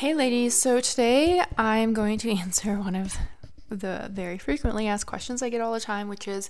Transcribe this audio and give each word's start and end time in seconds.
Hey, 0.00 0.14
ladies. 0.14 0.54
So 0.54 0.80
today 0.80 1.42
I'm 1.58 1.92
going 1.92 2.16
to 2.20 2.30
answer 2.40 2.76
one 2.76 2.94
of 2.94 3.18
the 3.68 4.08
very 4.10 4.38
frequently 4.38 4.88
asked 4.88 5.04
questions 5.04 5.42
I 5.42 5.50
get 5.50 5.60
all 5.60 5.74
the 5.74 5.78
time, 5.78 6.08
which 6.08 6.26
is 6.26 6.48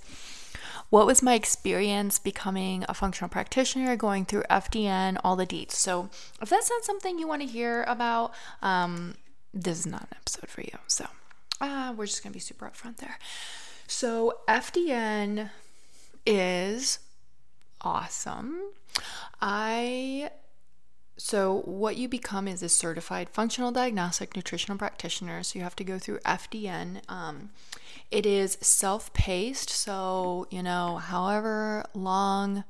what 0.89 1.05
was 1.05 1.21
my 1.21 1.33
experience 1.33 2.17
becoming 2.17 2.85
a 2.87 2.93
functional 2.93 3.27
practitioner, 3.27 3.97
going 3.97 4.23
through 4.23 4.43
FDN, 4.49 5.19
all 5.21 5.35
the 5.35 5.45
deets. 5.45 5.73
So 5.73 6.09
if 6.41 6.47
that's 6.47 6.69
not 6.69 6.85
something 6.85 7.19
you 7.19 7.27
want 7.27 7.41
to 7.41 7.45
hear 7.45 7.83
about, 7.89 8.33
um, 8.61 9.15
this 9.53 9.79
is 9.79 9.85
not 9.85 10.03
an 10.03 10.15
episode 10.15 10.49
for 10.49 10.61
you. 10.61 10.77
So 10.87 11.07
uh, 11.59 11.93
we're 11.97 12.05
just 12.05 12.23
going 12.23 12.31
to 12.31 12.37
be 12.37 12.39
super 12.39 12.65
upfront 12.65 12.99
there. 12.99 13.19
So 13.85 14.37
FDN 14.47 15.49
is 16.25 16.99
awesome. 17.81 18.61
I 19.41 20.29
so, 21.23 21.61
what 21.65 21.97
you 21.97 22.07
become 22.07 22.47
is 22.47 22.63
a 22.63 22.67
certified 22.67 23.29
functional 23.29 23.71
diagnostic 23.71 24.35
nutritional 24.35 24.75
practitioner. 24.75 25.43
So, 25.43 25.59
you 25.59 25.63
have 25.63 25.75
to 25.75 25.83
go 25.83 25.99
through 25.99 26.17
FDN. 26.25 27.03
Um, 27.07 27.51
it 28.09 28.25
is 28.25 28.57
self 28.59 29.13
paced. 29.13 29.69
So, 29.69 30.47
you 30.49 30.63
know, 30.63 30.97
however 30.97 31.85
long 31.93 32.63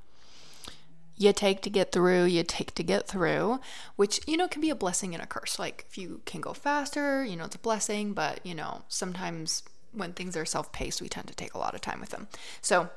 you 1.15 1.31
take 1.31 1.61
to 1.61 1.69
get 1.69 1.93
through, 1.93 2.25
you 2.25 2.43
take 2.43 2.75
to 2.75 2.83
get 2.83 3.07
through, 3.07 3.61
which, 3.95 4.19
you 4.27 4.35
know, 4.35 4.49
can 4.49 4.61
be 4.61 4.69
a 4.69 4.75
blessing 4.75 5.13
and 5.13 5.23
a 5.23 5.27
curse. 5.27 5.57
Like, 5.57 5.85
if 5.87 5.97
you 5.97 6.19
can 6.25 6.41
go 6.41 6.51
faster, 6.51 7.23
you 7.23 7.37
know, 7.37 7.45
it's 7.45 7.55
a 7.55 7.59
blessing. 7.59 8.11
But, 8.11 8.45
you 8.45 8.53
know, 8.53 8.81
sometimes 8.89 9.63
when 9.93 10.11
things 10.11 10.35
are 10.35 10.45
self 10.45 10.73
paced, 10.73 11.01
we 11.01 11.07
tend 11.07 11.27
to 11.29 11.33
take 11.33 11.53
a 11.53 11.57
lot 11.57 11.73
of 11.73 11.79
time 11.79 12.01
with 12.01 12.09
them. 12.09 12.27
So, 12.61 12.89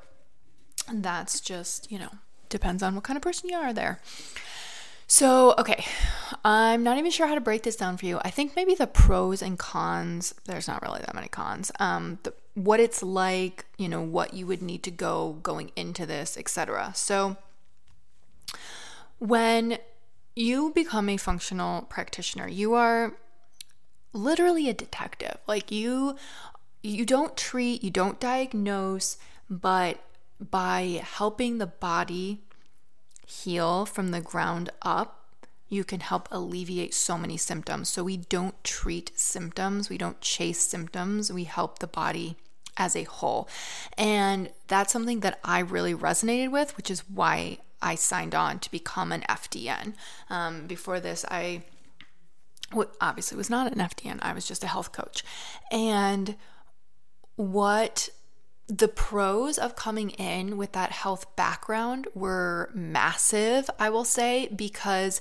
that's 0.92 1.40
just, 1.40 1.92
you 1.92 2.00
know, 2.00 2.10
depends 2.48 2.82
on 2.82 2.96
what 2.96 3.04
kind 3.04 3.16
of 3.16 3.22
person 3.22 3.48
you 3.48 3.56
are 3.56 3.72
there. 3.72 4.00
So, 5.16 5.54
okay, 5.58 5.84
I'm 6.44 6.82
not 6.82 6.98
even 6.98 7.12
sure 7.12 7.28
how 7.28 7.36
to 7.36 7.40
break 7.40 7.62
this 7.62 7.76
down 7.76 7.96
for 7.98 8.04
you. 8.04 8.18
I 8.24 8.30
think 8.30 8.56
maybe 8.56 8.74
the 8.74 8.88
pros 8.88 9.42
and 9.42 9.56
cons, 9.56 10.34
there's 10.46 10.66
not 10.66 10.82
really 10.82 11.02
that 11.02 11.14
many 11.14 11.28
cons. 11.28 11.70
Um, 11.78 12.18
the, 12.24 12.34
what 12.54 12.80
it's 12.80 13.00
like, 13.00 13.64
you 13.78 13.88
know, 13.88 14.02
what 14.02 14.34
you 14.34 14.44
would 14.48 14.60
need 14.60 14.82
to 14.82 14.90
go 14.90 15.38
going 15.44 15.70
into 15.76 16.04
this, 16.04 16.36
etc. 16.36 16.90
So, 16.96 17.36
when 19.20 19.78
you 20.34 20.72
become 20.74 21.08
a 21.08 21.16
functional 21.16 21.82
practitioner, 21.82 22.48
you 22.48 22.74
are 22.74 23.14
literally 24.12 24.68
a 24.68 24.74
detective. 24.74 25.38
Like 25.46 25.70
you 25.70 26.16
you 26.82 27.06
don't 27.06 27.36
treat, 27.36 27.84
you 27.84 27.92
don't 27.92 28.18
diagnose, 28.18 29.16
but 29.48 30.00
by 30.40 31.00
helping 31.04 31.58
the 31.58 31.68
body 31.68 32.40
heal 33.26 33.86
from 33.86 34.10
the 34.10 34.20
ground 34.20 34.70
up, 34.82 35.24
you 35.68 35.84
can 35.84 36.00
help 36.00 36.28
alleviate 36.30 36.94
so 36.94 37.18
many 37.18 37.36
symptoms. 37.36 37.88
So 37.88 38.04
we 38.04 38.16
don't 38.16 38.62
treat 38.62 39.12
symptoms, 39.18 39.88
we 39.88 39.98
don't 39.98 40.20
chase 40.20 40.60
symptoms, 40.60 41.32
we 41.32 41.44
help 41.44 41.78
the 41.78 41.86
body 41.86 42.36
as 42.76 42.96
a 42.96 43.04
whole. 43.04 43.48
And 43.96 44.50
that's 44.68 44.92
something 44.92 45.20
that 45.20 45.40
I 45.44 45.60
really 45.60 45.94
resonated 45.94 46.50
with, 46.50 46.76
which 46.76 46.90
is 46.90 47.08
why 47.08 47.58
I 47.80 47.94
signed 47.94 48.34
on 48.34 48.58
to 48.60 48.70
become 48.70 49.12
an 49.12 49.22
FDN. 49.22 49.94
Um, 50.30 50.66
before 50.66 51.00
this, 51.00 51.24
I 51.30 51.62
obviously 53.00 53.36
was 53.36 53.50
not 53.50 53.72
an 53.72 53.78
FDN, 53.78 54.18
I 54.22 54.32
was 54.32 54.46
just 54.46 54.64
a 54.64 54.68
health 54.68 54.92
coach. 54.92 55.22
And 55.70 56.36
what 57.36 58.08
the 58.66 58.88
pros 58.88 59.58
of 59.58 59.76
coming 59.76 60.10
in 60.10 60.56
with 60.56 60.72
that 60.72 60.90
health 60.90 61.34
background 61.36 62.08
were 62.14 62.70
massive, 62.74 63.68
I 63.78 63.90
will 63.90 64.04
say, 64.04 64.48
because 64.54 65.20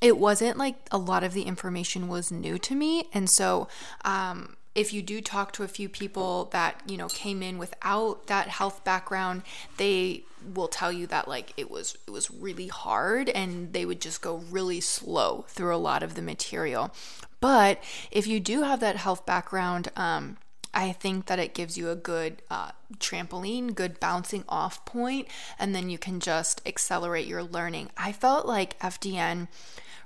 it 0.00 0.16
wasn't 0.16 0.56
like 0.56 0.76
a 0.90 0.98
lot 0.98 1.24
of 1.24 1.34
the 1.34 1.42
information 1.42 2.08
was 2.08 2.30
new 2.30 2.58
to 2.58 2.74
me. 2.74 3.08
And 3.12 3.28
so, 3.28 3.68
um, 4.04 4.56
if 4.74 4.92
you 4.92 5.02
do 5.02 5.20
talk 5.20 5.52
to 5.52 5.64
a 5.64 5.68
few 5.68 5.88
people 5.88 6.46
that 6.52 6.80
you 6.86 6.96
know 6.96 7.08
came 7.08 7.42
in 7.42 7.58
without 7.58 8.26
that 8.28 8.48
health 8.48 8.84
background 8.84 9.42
they 9.78 10.22
will 10.54 10.68
tell 10.68 10.92
you 10.92 11.06
that 11.06 11.26
like 11.26 11.52
it 11.56 11.70
was 11.70 11.98
it 12.06 12.10
was 12.10 12.30
really 12.30 12.68
hard 12.68 13.28
and 13.30 13.72
they 13.72 13.84
would 13.84 14.00
just 14.00 14.22
go 14.22 14.36
really 14.48 14.80
slow 14.80 15.44
through 15.48 15.74
a 15.74 15.76
lot 15.76 16.02
of 16.02 16.14
the 16.14 16.22
material 16.22 16.94
but 17.40 17.82
if 18.10 18.26
you 18.26 18.38
do 18.38 18.62
have 18.62 18.80
that 18.80 18.96
health 18.96 19.26
background 19.26 19.90
um, 19.96 20.36
I 20.72 20.92
think 20.92 21.26
that 21.26 21.38
it 21.38 21.54
gives 21.54 21.76
you 21.76 21.90
a 21.90 21.96
good 21.96 22.42
uh, 22.50 22.70
trampoline, 22.98 23.74
good 23.74 23.98
bouncing 23.98 24.44
off 24.48 24.84
point, 24.84 25.26
and 25.58 25.74
then 25.74 25.90
you 25.90 25.98
can 25.98 26.20
just 26.20 26.60
accelerate 26.66 27.26
your 27.26 27.42
learning. 27.42 27.90
I 27.96 28.12
felt 28.12 28.46
like 28.46 28.78
FDN 28.80 29.48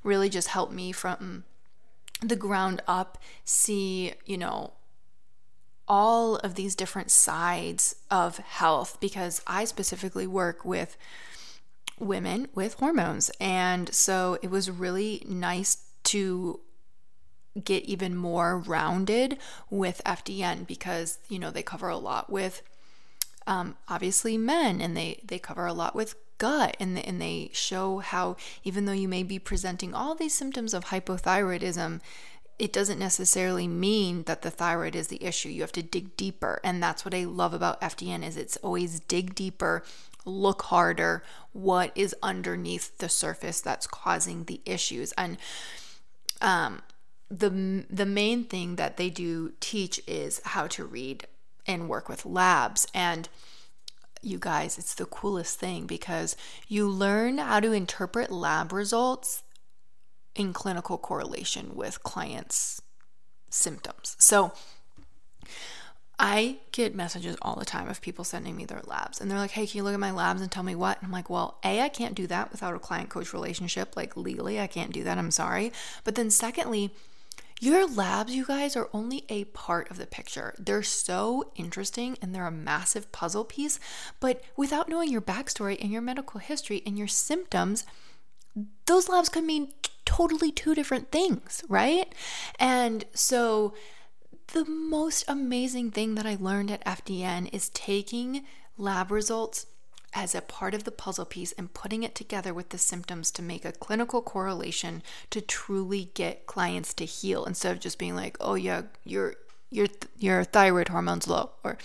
really 0.02 0.28
just 0.28 0.48
helped 0.48 0.72
me 0.72 0.92
from 0.92 1.44
the 2.20 2.36
ground 2.36 2.82
up 2.86 3.18
see, 3.44 4.14
you 4.24 4.38
know, 4.38 4.72
all 5.86 6.36
of 6.36 6.54
these 6.54 6.74
different 6.74 7.10
sides 7.10 7.96
of 8.10 8.38
health 8.38 8.98
because 9.00 9.42
I 9.46 9.64
specifically 9.66 10.26
work 10.26 10.64
with 10.64 10.96
women 11.98 12.48
with 12.54 12.74
hormones. 12.74 13.30
And 13.40 13.92
so 13.94 14.38
it 14.42 14.50
was 14.50 14.70
really 14.70 15.22
nice 15.28 15.84
to 16.04 16.60
get 17.62 17.84
even 17.84 18.16
more 18.16 18.58
rounded 18.58 19.38
with 19.70 20.02
FDN 20.04 20.66
because 20.66 21.18
you 21.28 21.38
know 21.38 21.50
they 21.50 21.62
cover 21.62 21.88
a 21.88 21.96
lot 21.96 22.30
with 22.30 22.62
um, 23.46 23.76
obviously 23.88 24.36
men 24.36 24.80
and 24.80 24.96
they 24.96 25.20
they 25.24 25.38
cover 25.38 25.66
a 25.66 25.72
lot 25.72 25.94
with 25.94 26.16
gut 26.38 26.76
and, 26.80 26.98
and 26.98 27.20
they 27.20 27.50
show 27.52 27.98
how 27.98 28.36
even 28.64 28.86
though 28.86 28.92
you 28.92 29.08
may 29.08 29.22
be 29.22 29.38
presenting 29.38 29.94
all 29.94 30.14
these 30.14 30.34
symptoms 30.34 30.74
of 30.74 30.86
hypothyroidism 30.86 32.00
it 32.58 32.72
doesn't 32.72 32.98
necessarily 32.98 33.66
mean 33.66 34.22
that 34.24 34.42
the 34.42 34.50
thyroid 34.50 34.94
is 34.94 35.08
the 35.08 35.22
issue. 35.24 35.48
You 35.48 35.62
have 35.62 35.72
to 35.72 35.82
dig 35.82 36.16
deeper. 36.16 36.60
And 36.62 36.82
that's 36.82 37.04
what 37.04 37.14
i 37.14 37.24
love 37.24 37.52
about 37.52 37.80
fdn 37.80 38.24
is 38.24 38.36
it's 38.36 38.56
always 38.58 39.00
dig 39.00 39.34
deeper 39.34 39.82
look 40.24 40.62
harder 40.62 41.22
what 41.52 41.92
is 41.94 42.14
underneath 42.22 42.96
the 42.98 43.08
surface 43.08 43.60
that's 43.60 43.86
causing 43.86 44.44
the 44.44 44.60
issues. 44.64 45.12
And 45.12 45.36
um 46.40 46.82
the 47.38 47.84
the 47.90 48.06
main 48.06 48.44
thing 48.44 48.76
that 48.76 48.96
they 48.96 49.10
do 49.10 49.52
teach 49.60 50.00
is 50.06 50.40
how 50.44 50.66
to 50.68 50.84
read 50.84 51.26
and 51.66 51.88
work 51.88 52.08
with 52.08 52.26
labs 52.26 52.86
and 52.94 53.28
you 54.22 54.38
guys 54.38 54.78
it's 54.78 54.94
the 54.94 55.06
coolest 55.06 55.58
thing 55.58 55.86
because 55.86 56.36
you 56.68 56.88
learn 56.88 57.38
how 57.38 57.60
to 57.60 57.72
interpret 57.72 58.30
lab 58.30 58.72
results 58.72 59.42
in 60.34 60.52
clinical 60.52 60.96
correlation 60.96 61.74
with 61.74 62.02
clients 62.02 62.80
symptoms 63.50 64.16
so 64.18 64.52
I 66.16 66.58
get 66.70 66.94
messages 66.94 67.36
all 67.42 67.56
the 67.56 67.64
time 67.64 67.88
of 67.88 68.00
people 68.00 68.22
sending 68.22 68.54
me 68.54 68.64
their 68.64 68.82
labs 68.86 69.20
and 69.20 69.28
they're 69.28 69.36
like, 69.36 69.50
hey, 69.50 69.66
can 69.66 69.78
you 69.78 69.82
look 69.82 69.94
at 69.94 70.00
my 70.00 70.12
labs 70.12 70.40
and 70.40 70.50
tell 70.50 70.62
me 70.62 70.76
what? 70.76 70.98
And 70.98 71.06
I'm 71.06 71.12
like, 71.12 71.28
well, 71.28 71.58
A, 71.64 71.80
I 71.80 71.88
can't 71.88 72.14
do 72.14 72.28
that 72.28 72.52
without 72.52 72.76
a 72.76 72.78
client 72.78 73.08
coach 73.08 73.32
relationship. 73.32 73.96
Like 73.96 74.16
legally, 74.16 74.60
I 74.60 74.68
can't 74.68 74.92
do 74.92 75.02
that. 75.02 75.18
I'm 75.18 75.32
sorry. 75.32 75.72
But 76.04 76.14
then, 76.14 76.30
secondly, 76.30 76.92
your 77.64 77.88
labs, 77.88 78.34
you 78.34 78.44
guys, 78.44 78.76
are 78.76 78.90
only 78.92 79.24
a 79.28 79.44
part 79.44 79.90
of 79.90 79.96
the 79.96 80.06
picture. 80.06 80.54
They're 80.58 80.82
so 80.82 81.50
interesting 81.56 82.18
and 82.20 82.34
they're 82.34 82.46
a 82.46 82.52
massive 82.52 83.10
puzzle 83.10 83.44
piece, 83.44 83.80
but 84.20 84.42
without 84.56 84.88
knowing 84.88 85.10
your 85.10 85.22
backstory 85.22 85.80
and 85.80 85.90
your 85.90 86.02
medical 86.02 86.40
history 86.40 86.82
and 86.84 86.98
your 86.98 87.08
symptoms, 87.08 87.84
those 88.86 89.08
labs 89.08 89.30
could 89.30 89.44
mean 89.44 89.72
totally 90.04 90.52
two 90.52 90.74
different 90.74 91.10
things, 91.10 91.64
right? 91.68 92.14
And 92.60 93.04
so, 93.14 93.74
the 94.48 94.66
most 94.66 95.24
amazing 95.26 95.90
thing 95.90 96.16
that 96.16 96.26
I 96.26 96.36
learned 96.38 96.70
at 96.70 96.84
FDN 96.84 97.48
is 97.52 97.70
taking 97.70 98.44
lab 98.76 99.10
results 99.10 99.66
as 100.14 100.34
a 100.34 100.40
part 100.40 100.74
of 100.74 100.84
the 100.84 100.90
puzzle 100.90 101.24
piece 101.24 101.52
and 101.52 101.74
putting 101.74 102.02
it 102.02 102.14
together 102.14 102.54
with 102.54 102.70
the 102.70 102.78
symptoms 102.78 103.30
to 103.32 103.42
make 103.42 103.64
a 103.64 103.72
clinical 103.72 104.22
correlation 104.22 105.02
to 105.30 105.40
truly 105.40 106.10
get 106.14 106.46
clients 106.46 106.94
to 106.94 107.04
heal 107.04 107.44
instead 107.44 107.72
of 107.72 107.80
just 107.80 107.98
being 107.98 108.14
like, 108.14 108.36
"Oh 108.40 108.54
yeah, 108.54 108.82
your 109.04 109.34
your 109.70 109.88
your 110.18 110.44
thyroid 110.44 110.88
hormone's 110.88 111.28
low 111.28 111.50
or 111.64 111.78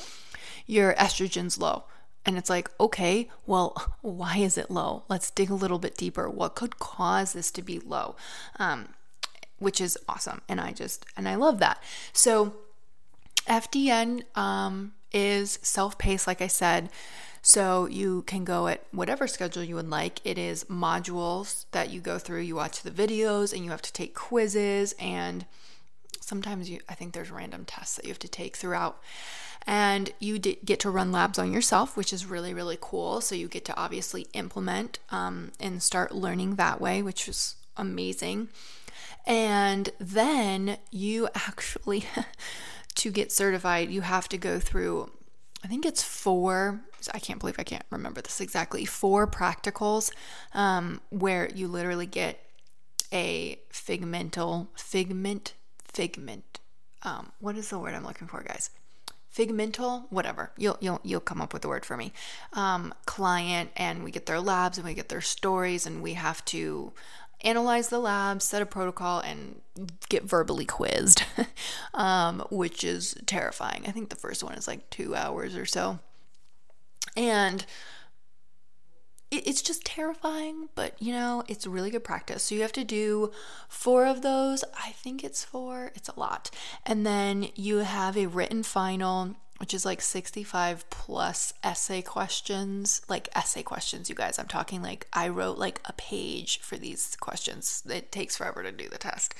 your 0.67 0.93
estrogen's 0.95 1.57
low." 1.57 1.85
And 2.25 2.37
it's 2.37 2.49
like, 2.49 2.69
okay, 2.79 3.29
well, 3.47 3.75
why 4.01 4.37
is 4.37 4.57
it 4.57 4.69
low? 4.69 5.03
Let's 5.09 5.31
dig 5.31 5.49
a 5.49 5.55
little 5.55 5.79
bit 5.79 5.97
deeper. 5.97 6.29
What 6.29 6.55
could 6.55 6.77
cause 6.79 7.33
this 7.33 7.49
to 7.51 7.61
be 7.61 7.79
low? 7.79 8.15
Um, 8.57 8.89
which 9.57 9.81
is 9.81 9.97
awesome. 10.07 10.41
And 10.47 10.61
I 10.61 10.71
just, 10.71 11.05
and 11.17 11.27
I 11.27 11.35
love 11.35 11.59
that. 11.59 11.81
So, 12.13 12.55
FDN 13.47 14.23
um, 14.37 14.93
is 15.11 15.59
self 15.63 15.97
paced, 15.97 16.27
like 16.27 16.41
I 16.41 16.47
said. 16.47 16.89
So 17.41 17.85
you 17.87 18.23
can 18.23 18.43
go 18.43 18.67
at 18.67 18.83
whatever 18.91 19.27
schedule 19.27 19.63
you 19.63 19.75
would 19.75 19.89
like. 19.89 20.19
It 20.23 20.37
is 20.37 20.65
modules 20.65 21.65
that 21.71 21.89
you 21.89 22.01
go 22.01 22.19
through. 22.19 22.41
You 22.41 22.55
watch 22.55 22.81
the 22.81 22.91
videos 22.91 23.53
and 23.53 23.63
you 23.63 23.71
have 23.71 23.81
to 23.81 23.93
take 23.93 24.13
quizzes 24.15 24.93
and 24.99 25.45
sometimes 26.21 26.69
you 26.69 26.79
I 26.87 26.93
think 26.93 27.13
there's 27.13 27.31
random 27.31 27.65
tests 27.65 27.95
that 27.95 28.05
you 28.05 28.11
have 28.11 28.19
to 28.19 28.27
take 28.27 28.55
throughout. 28.55 29.01
And 29.67 30.11
you 30.19 30.39
get 30.39 30.79
to 30.81 30.89
run 30.89 31.11
labs 31.11 31.37
on 31.37 31.51
yourself, 31.51 31.97
which 31.97 32.13
is 32.13 32.25
really, 32.25 32.53
really 32.53 32.77
cool. 32.79 33.21
So 33.21 33.35
you 33.35 33.47
get 33.47 33.65
to 33.65 33.77
obviously 33.77 34.27
implement 34.33 34.99
um, 35.11 35.51
and 35.59 35.83
start 35.83 36.15
learning 36.15 36.55
that 36.55 36.79
way, 36.79 37.01
which 37.01 37.27
is 37.27 37.55
amazing. 37.75 38.49
And 39.27 39.89
then 39.99 40.77
you 40.91 41.27
actually, 41.35 42.05
to 42.95 43.11
get 43.11 43.31
certified, 43.31 43.89
you 43.89 44.01
have 44.01 44.29
to 44.29 44.37
go 44.37 44.59
through, 44.59 45.11
I 45.63 45.67
think 45.67 45.85
it's 45.85 46.01
four, 46.01 46.81
I 47.13 47.19
can't 47.19 47.39
believe 47.39 47.55
I 47.59 47.63
can't 47.63 47.85
remember 47.89 48.21
this 48.21 48.39
exactly, 48.39 48.85
four 48.85 49.27
practicals 49.27 50.11
um, 50.53 51.01
where 51.09 51.49
you 51.53 51.67
literally 51.67 52.05
get 52.05 52.45
a 53.11 53.59
figmental, 53.69 54.69
figment, 54.75 55.53
figment. 55.83 56.59
Um, 57.03 57.31
what 57.39 57.55
is 57.55 57.69
the 57.69 57.79
word 57.79 57.93
I'm 57.93 58.05
looking 58.05 58.27
for, 58.27 58.41
guys? 58.41 58.69
figmental 59.29 60.07
whatever 60.09 60.51
you'll 60.57 60.77
you'll 60.81 60.99
you'll 61.03 61.19
come 61.19 61.39
up 61.39 61.53
with 61.53 61.61
the 61.61 61.67
word 61.67 61.85
for 61.85 61.95
me 61.95 62.11
um, 62.53 62.93
client 63.05 63.69
and 63.77 64.03
we 64.03 64.11
get 64.11 64.25
their 64.25 64.39
labs 64.39 64.77
and 64.77 64.85
we 64.85 64.93
get 64.93 65.09
their 65.09 65.21
stories 65.21 65.85
and 65.85 66.01
we 66.01 66.13
have 66.13 66.43
to 66.43 66.91
analyze 67.41 67.89
the 67.89 67.99
lab, 67.99 68.41
set 68.41 68.61
a 68.61 68.65
protocol, 68.65 69.19
and 69.19 69.61
get 70.09 70.23
verbally 70.23 70.65
quizzed, 70.65 71.23
um, 71.93 72.45
which 72.49 72.83
is 72.83 73.15
terrifying. 73.25 73.85
I 73.87 73.91
think 73.91 74.09
the 74.09 74.15
first 74.15 74.43
one 74.43 74.55
is 74.55 74.67
like 74.67 74.89
two 74.89 75.15
hours 75.15 75.55
or 75.55 75.65
so. 75.65 75.99
And 77.15 77.65
it's 79.31 79.61
just 79.61 79.85
terrifying, 79.85 80.69
but 80.73 80.99
you 80.99 81.11
know, 81.11 81.43
it's 81.47 81.67
really 81.67 81.91
good 81.91 82.03
practice. 82.03 82.43
So 82.43 82.55
you 82.55 82.61
have 82.61 82.71
to 82.73 82.83
do 82.83 83.31
four 83.67 84.05
of 84.05 84.21
those. 84.21 84.63
I 84.73 84.91
think 84.91 85.23
it's 85.23 85.43
four, 85.43 85.91
it's 85.95 86.09
a 86.09 86.19
lot. 86.19 86.49
And 86.85 87.05
then 87.05 87.47
you 87.55 87.77
have 87.77 88.17
a 88.17 88.25
written 88.25 88.63
final 88.63 89.35
which 89.59 89.73
is 89.73 89.85
like 89.85 90.01
65 90.01 90.89
plus 90.89 91.53
essay 91.63 92.01
questions, 92.01 93.01
like 93.09 93.27
essay 93.35 93.61
questions, 93.61 94.09
you 94.09 94.15
guys. 94.15 94.39
I'm 94.39 94.47
talking 94.47 94.81
like 94.81 95.05
I 95.11 95.27
wrote 95.27 95.57
like 95.57 95.81
a 95.85 95.93
page 95.93 96.59
for 96.61 96.77
these 96.77 97.17
questions. 97.19 97.83
It 97.87 98.11
takes 98.11 98.37
forever 98.37 98.63
to 98.63 98.71
do 98.71 98.87
the 98.87 98.97
test. 98.97 99.35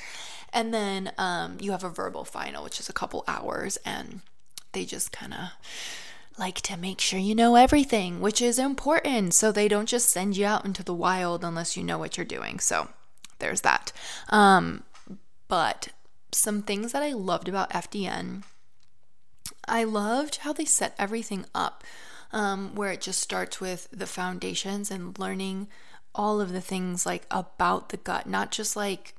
And 0.52 0.74
then 0.74 1.14
um, 1.18 1.58
you 1.62 1.72
have 1.72 1.86
a 1.86 1.90
verbal 1.90 2.26
final, 2.26 2.64
which 2.64 2.80
is 2.80 2.90
a 2.90 2.94
couple 2.94 3.24
hours, 3.28 3.78
and 3.86 4.22
they 4.74 4.84
just 4.84 5.12
kind 5.12 5.34
of 5.34 5.40
like 6.38 6.62
to 6.62 6.76
make 6.78 7.00
sure 7.00 7.20
you 7.20 7.36
know 7.36 7.56
everything, 7.56 8.20
which 8.20 8.42
is 8.42 8.60
important. 8.60 9.34
So 9.34 9.52
they 9.52 9.70
don't 9.70 9.88
just 9.88 10.10
send 10.10 10.36
you 10.36 10.46
out 10.46 10.66
into 10.66 10.84
the 10.84 10.94
wild 10.94 11.46
unless 11.46 11.78
you 11.78 11.84
know 11.84 11.98
what 11.98 12.18
you're 12.18 12.26
doing. 12.26 12.60
So 12.60 12.90
there's 13.40 13.62
that. 13.62 13.94
Um, 14.30 14.84
but 15.48 15.90
some 16.32 16.62
things 16.62 16.92
that 16.92 17.04
I 17.04 17.14
loved 17.14 17.48
about 17.48 17.72
FDN 17.72 18.44
I 19.68 19.84
loved 19.84 20.38
how 20.38 20.54
they 20.54 20.66
set 20.66 20.96
everything 20.98 21.46
up, 21.54 21.84
um, 22.32 22.76
where 22.76 22.92
it 22.92 23.02
just 23.02 23.22
starts 23.22 23.60
with 23.60 23.88
the 23.92 24.08
foundations 24.08 24.92
and 24.92 25.18
learning 25.18 25.68
all 26.16 26.42
of 26.42 26.52
the 26.52 26.62
things 26.62 27.06
like 27.06 27.26
about 27.30 27.90
the 27.90 27.98
gut, 27.98 28.28
not 28.28 28.52
just 28.52 28.76
like 28.76 29.14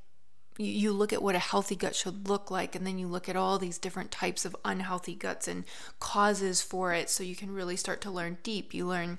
you 0.58 0.92
look 0.92 1.12
at 1.12 1.22
what 1.22 1.34
a 1.34 1.38
healthy 1.38 1.74
gut 1.74 1.94
should 1.94 2.28
look 2.28 2.50
like 2.50 2.74
and 2.74 2.86
then 2.86 2.98
you 2.98 3.06
look 3.06 3.28
at 3.28 3.36
all 3.36 3.58
these 3.58 3.78
different 3.78 4.10
types 4.10 4.44
of 4.44 4.54
unhealthy 4.64 5.14
guts 5.14 5.48
and 5.48 5.64
causes 5.98 6.60
for 6.60 6.92
it 6.92 7.08
so 7.08 7.22
you 7.22 7.34
can 7.34 7.52
really 7.52 7.76
start 7.76 8.00
to 8.02 8.10
learn 8.10 8.36
deep. 8.42 8.74
You 8.74 8.86
learn 8.86 9.18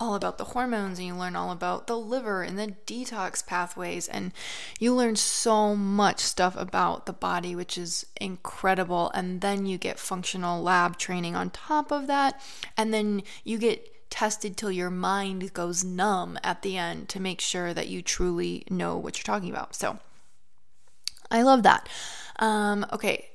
all 0.00 0.14
about 0.14 0.38
the 0.38 0.44
hormones 0.44 0.98
and 0.98 1.06
you 1.06 1.14
learn 1.14 1.36
all 1.36 1.52
about 1.52 1.86
the 1.86 1.96
liver 1.96 2.42
and 2.42 2.58
the 2.58 2.74
detox 2.86 3.46
pathways 3.46 4.08
and 4.08 4.32
you 4.78 4.94
learn 4.94 5.14
so 5.14 5.76
much 5.76 6.20
stuff 6.20 6.56
about 6.56 7.04
the 7.04 7.12
body 7.12 7.54
which 7.54 7.76
is 7.76 8.06
incredible. 8.18 9.10
And 9.14 9.42
then 9.42 9.66
you 9.66 9.76
get 9.76 9.98
functional 9.98 10.62
lab 10.62 10.96
training 10.96 11.36
on 11.36 11.50
top 11.50 11.92
of 11.92 12.06
that 12.06 12.40
and 12.76 12.94
then 12.94 13.22
you 13.44 13.58
get 13.58 13.86
tested 14.10 14.56
till 14.56 14.72
your 14.72 14.90
mind 14.90 15.52
goes 15.52 15.84
numb 15.84 16.38
at 16.42 16.62
the 16.62 16.76
end 16.76 17.08
to 17.10 17.20
make 17.20 17.40
sure 17.40 17.72
that 17.74 17.88
you 17.88 18.02
truly 18.02 18.64
know 18.70 18.96
what 18.96 19.18
you're 19.18 19.34
talking 19.34 19.50
about. 19.50 19.74
So 19.74 19.98
i 21.30 21.42
love 21.42 21.62
that. 21.62 21.88
Um, 22.38 22.86
okay 22.92 23.26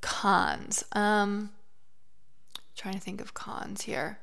cons. 0.00 0.84
Um 0.92 1.50
trying 2.76 2.94
to 2.94 3.00
think 3.00 3.20
of 3.20 3.34
cons 3.34 3.82
here 3.82 4.18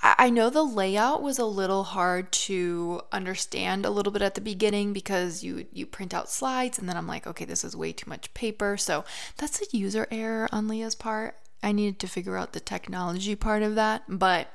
I 0.00 0.30
know 0.30 0.48
the 0.48 0.62
layout 0.62 1.22
was 1.22 1.38
a 1.38 1.44
little 1.44 1.82
hard 1.82 2.30
to 2.32 3.00
understand 3.10 3.84
a 3.84 3.90
little 3.90 4.12
bit 4.12 4.22
at 4.22 4.36
the 4.36 4.40
beginning 4.40 4.92
because 4.92 5.42
you 5.42 5.66
you 5.72 5.86
print 5.86 6.14
out 6.14 6.30
slides 6.30 6.78
and 6.78 6.88
then 6.88 6.96
I'm 6.96 7.08
like, 7.08 7.26
okay, 7.26 7.44
this 7.44 7.64
is 7.64 7.76
way 7.76 7.92
too 7.92 8.08
much 8.08 8.32
paper. 8.32 8.76
So 8.76 9.04
that's 9.36 9.60
a 9.60 9.76
user 9.76 10.06
error 10.10 10.48
on 10.52 10.68
Leah's 10.68 10.94
part. 10.94 11.36
I 11.62 11.72
needed 11.72 11.98
to 12.00 12.06
figure 12.06 12.36
out 12.36 12.52
the 12.52 12.60
technology 12.60 13.34
part 13.34 13.62
of 13.64 13.74
that, 13.74 14.04
but 14.08 14.48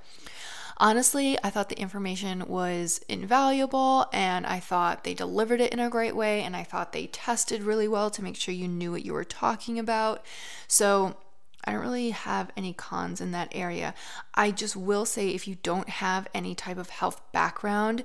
honestly, 0.77 1.37
I 1.43 1.49
thought 1.49 1.67
the 1.67 1.79
information 1.79 2.47
was 2.47 3.01
invaluable 3.09 4.07
and 4.13 4.45
I 4.45 4.61
thought 4.61 5.03
they 5.03 5.13
delivered 5.13 5.59
it 5.59 5.73
in 5.73 5.79
a 5.79 5.89
great 5.89 6.15
way 6.15 6.41
and 6.41 6.55
I 6.55 6.63
thought 6.63 6.93
they 6.93 7.07
tested 7.07 7.63
really 7.63 7.89
well 7.89 8.09
to 8.11 8.23
make 8.23 8.37
sure 8.37 8.53
you 8.53 8.69
knew 8.69 8.91
what 8.91 9.05
you 9.05 9.11
were 9.11 9.25
talking 9.25 9.77
about. 9.77 10.25
So 10.67 11.17
I 11.63 11.71
don't 11.71 11.81
really 11.81 12.09
have 12.11 12.51
any 12.57 12.73
cons 12.73 13.21
in 13.21 13.31
that 13.31 13.49
area. 13.51 13.93
I 14.33 14.51
just 14.51 14.75
will 14.75 15.05
say 15.05 15.29
if 15.29 15.47
you 15.47 15.55
don't 15.55 15.89
have 15.89 16.27
any 16.33 16.55
type 16.55 16.77
of 16.77 16.89
health 16.89 17.21
background, 17.31 18.03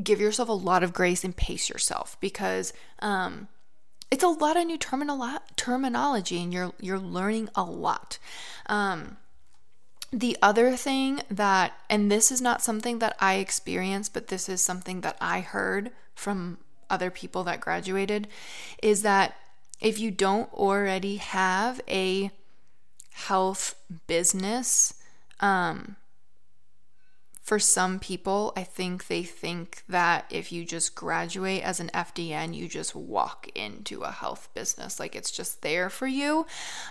give 0.00 0.20
yourself 0.20 0.48
a 0.48 0.52
lot 0.52 0.82
of 0.82 0.92
grace 0.92 1.24
and 1.24 1.36
pace 1.36 1.68
yourself 1.68 2.16
because 2.20 2.72
um, 3.00 3.48
it's 4.10 4.24
a 4.24 4.28
lot 4.28 4.56
of 4.56 4.66
new 4.66 4.78
terminolo- 4.78 5.40
terminology 5.56 6.42
and 6.42 6.52
you're 6.52 6.72
you're 6.80 6.98
learning 6.98 7.48
a 7.54 7.62
lot. 7.62 8.18
Um, 8.66 9.16
the 10.12 10.36
other 10.42 10.74
thing 10.74 11.22
that, 11.30 11.72
and 11.88 12.10
this 12.10 12.32
is 12.32 12.40
not 12.40 12.62
something 12.62 12.98
that 12.98 13.16
I 13.20 13.34
experienced, 13.34 14.12
but 14.12 14.26
this 14.26 14.48
is 14.48 14.60
something 14.60 15.02
that 15.02 15.16
I 15.20 15.40
heard 15.40 15.92
from 16.16 16.58
other 16.88 17.10
people 17.10 17.44
that 17.44 17.60
graduated, 17.60 18.26
is 18.82 19.02
that 19.02 19.36
if 19.80 19.98
you 19.98 20.10
don't 20.10 20.52
already 20.52 21.16
have 21.16 21.80
a 21.88 22.30
health 23.12 23.74
business, 24.06 24.94
um, 25.40 25.96
for 27.50 27.58
some 27.58 27.98
people, 27.98 28.52
I 28.56 28.62
think 28.62 29.08
they 29.08 29.24
think 29.24 29.82
that 29.88 30.24
if 30.30 30.52
you 30.52 30.64
just 30.64 30.94
graduate 30.94 31.64
as 31.64 31.80
an 31.80 31.90
FDN, 31.92 32.54
you 32.54 32.68
just 32.68 32.94
walk 32.94 33.48
into 33.56 34.02
a 34.02 34.12
health 34.12 34.48
business. 34.54 35.00
Like 35.00 35.16
it's 35.16 35.32
just 35.32 35.60
there 35.62 35.90
for 35.90 36.06
you. 36.06 36.46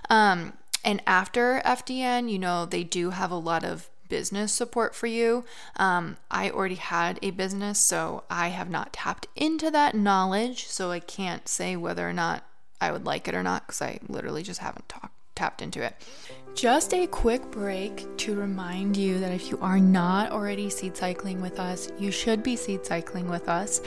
Um, 0.09 0.51
and 0.83 1.01
after 1.07 1.61
FDN, 1.63 2.29
you 2.29 2.39
know, 2.39 2.65
they 2.65 2.83
do 2.83 3.11
have 3.11 3.31
a 3.31 3.37
lot 3.37 3.63
of 3.63 3.89
business 4.09 4.51
support 4.51 4.95
for 4.95 5.07
you. 5.07 5.45
Um, 5.77 6.17
I 6.29 6.49
already 6.49 6.75
had 6.75 7.19
a 7.21 7.31
business, 7.31 7.79
so 7.79 8.23
I 8.29 8.49
have 8.49 8.69
not 8.69 8.91
tapped 8.91 9.27
into 9.37 9.71
that 9.71 9.95
knowledge. 9.95 10.67
So 10.67 10.91
I 10.91 10.99
can't 10.99 11.47
say 11.47 11.77
whether 11.77 12.09
or 12.09 12.11
not 12.11 12.43
I 12.81 12.91
would 12.91 13.05
like 13.05 13.27
it 13.27 13.35
or 13.35 13.43
not 13.43 13.67
because 13.67 13.81
I 13.81 13.99
literally 14.07 14.43
just 14.43 14.59
haven't 14.59 14.87
talked 14.89 15.13
tapped 15.39 15.61
into 15.61 15.81
it. 15.81 15.95
Just 16.53 16.93
a 16.93 17.07
quick 17.07 17.49
break 17.49 18.05
to 18.17 18.35
remind 18.35 18.97
you 18.97 19.19
that 19.19 19.31
if 19.31 19.49
you 19.49 19.57
are 19.61 19.79
not 19.79 20.31
already 20.31 20.69
seed 20.69 20.97
cycling 20.97 21.41
with 21.41 21.59
us, 21.59 21.89
you 21.97 22.11
should 22.11 22.43
be 22.43 22.57
seed 22.57 22.85
cycling 22.85 23.29
with 23.29 23.47
us. 23.47 23.81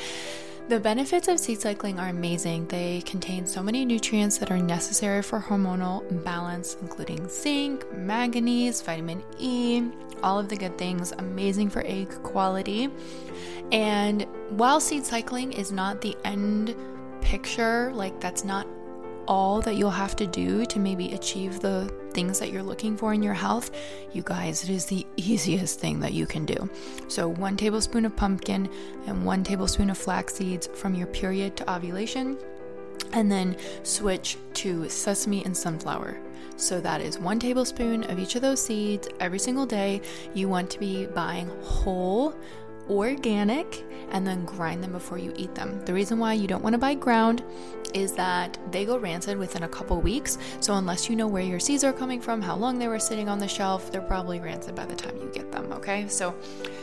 The 0.68 0.80
benefits 0.80 1.28
of 1.28 1.38
seed 1.38 1.60
cycling 1.60 1.98
are 1.98 2.08
amazing. 2.08 2.68
They 2.68 3.02
contain 3.02 3.46
so 3.46 3.62
many 3.62 3.84
nutrients 3.84 4.38
that 4.38 4.50
are 4.50 4.56
necessary 4.56 5.20
for 5.20 5.40
hormonal 5.40 6.24
balance, 6.24 6.78
including 6.80 7.28
zinc, 7.28 7.84
manganese, 7.92 8.80
vitamin 8.80 9.22
E, 9.38 9.82
all 10.22 10.38
of 10.38 10.48
the 10.48 10.56
good 10.56 10.78
things, 10.78 11.12
amazing 11.18 11.68
for 11.68 11.82
egg 11.84 12.08
quality. 12.22 12.88
And 13.72 14.22
while 14.50 14.80
seed 14.80 15.04
cycling 15.04 15.52
is 15.52 15.70
not 15.70 16.00
the 16.00 16.16
end 16.24 16.74
picture, 17.20 17.92
like 17.92 18.18
that's 18.20 18.44
not 18.44 18.66
all 19.32 19.62
that 19.62 19.76
you'll 19.76 19.90
have 19.90 20.14
to 20.14 20.26
do 20.26 20.66
to 20.66 20.78
maybe 20.78 21.14
achieve 21.14 21.58
the 21.60 21.90
things 22.10 22.38
that 22.38 22.52
you're 22.52 22.62
looking 22.62 22.98
for 22.98 23.14
in 23.14 23.22
your 23.22 23.32
health, 23.32 23.70
you 24.12 24.20
guys, 24.20 24.62
it 24.62 24.68
is 24.68 24.84
the 24.84 25.06
easiest 25.16 25.80
thing 25.80 25.98
that 26.00 26.12
you 26.12 26.26
can 26.26 26.44
do. 26.44 26.68
So, 27.08 27.28
one 27.28 27.56
tablespoon 27.56 28.04
of 28.04 28.14
pumpkin 28.14 28.68
and 29.06 29.24
one 29.24 29.42
tablespoon 29.42 29.88
of 29.88 29.96
flax 29.96 30.34
seeds 30.34 30.68
from 30.74 30.94
your 30.94 31.06
period 31.06 31.56
to 31.56 31.74
ovulation, 31.74 32.36
and 33.14 33.32
then 33.32 33.56
switch 33.84 34.36
to 34.54 34.86
sesame 34.90 35.42
and 35.46 35.56
sunflower. 35.56 36.18
So 36.56 36.80
that 36.82 37.00
is 37.00 37.18
one 37.18 37.40
tablespoon 37.40 38.04
of 38.04 38.18
each 38.18 38.36
of 38.36 38.42
those 38.42 38.62
seeds 38.62 39.08
every 39.18 39.38
single 39.38 39.64
day. 39.66 40.02
You 40.34 40.48
want 40.48 40.70
to 40.70 40.78
be 40.78 41.06
buying 41.06 41.48
whole 41.62 42.34
organic 42.90 43.84
and 44.10 44.26
then 44.26 44.44
grind 44.44 44.82
them 44.82 44.92
before 44.92 45.18
you 45.18 45.32
eat 45.36 45.54
them. 45.54 45.84
The 45.84 45.94
reason 45.94 46.18
why 46.18 46.34
you 46.34 46.46
don't 46.46 46.62
want 46.62 46.74
to 46.74 46.78
buy 46.78 46.94
ground 46.94 47.42
is 47.94 48.12
that 48.12 48.58
they 48.70 48.84
go 48.84 48.98
rancid 48.98 49.38
within 49.38 49.62
a 49.62 49.68
couple 49.68 50.00
weeks. 50.00 50.38
So, 50.60 50.74
unless 50.74 51.08
you 51.08 51.16
know 51.16 51.28
where 51.28 51.42
your 51.42 51.60
seeds 51.60 51.84
are 51.84 51.92
coming 51.92 52.20
from, 52.20 52.42
how 52.42 52.56
long 52.56 52.78
they 52.78 52.88
were 52.88 52.98
sitting 52.98 53.28
on 53.28 53.38
the 53.38 53.48
shelf, 53.48 53.90
they're 53.90 54.00
probably 54.00 54.40
rancid 54.40 54.74
by 54.74 54.86
the 54.86 54.94
time 54.94 55.16
you 55.16 55.30
get 55.32 55.50
them. 55.52 55.72
Okay, 55.72 56.08
so 56.08 56.34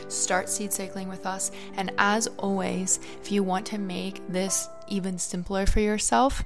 start 0.08 0.48
seed 0.48 0.72
cycling 0.72 1.08
with 1.08 1.26
us. 1.26 1.50
And 1.76 1.92
as 1.98 2.26
always, 2.38 3.00
if 3.20 3.30
you 3.32 3.42
want 3.42 3.66
to 3.66 3.78
make 3.78 4.26
this 4.28 4.68
even 4.88 5.18
simpler 5.18 5.66
for 5.66 5.80
yourself, 5.80 6.44